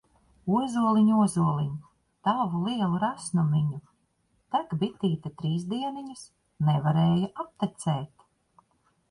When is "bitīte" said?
4.85-5.33